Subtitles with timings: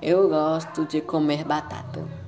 [0.00, 2.25] Eu gosto de comer batata.